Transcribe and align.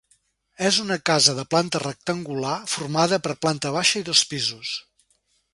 És 0.69 0.79
una 0.83 0.97
casa 1.09 1.35
de 1.41 1.43
planta 1.51 1.83
rectangular 1.83 2.57
formada 2.73 3.23
per 3.29 3.39
planta 3.47 3.77
baixa 3.79 4.03
i 4.03 4.11
dos 4.13 4.29
pisos. 4.33 4.77